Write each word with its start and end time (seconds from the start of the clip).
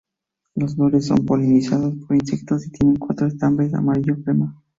Las 0.55 0.73
flores 0.73 1.05
son 1.05 1.27
polinizadas 1.27 1.93
por 2.07 2.15
insectos 2.15 2.65
y 2.65 2.71
tienen 2.71 2.95
cuatro 2.95 3.27
estambres 3.27 3.75
amarillo 3.75 4.15
crema. 4.23 4.59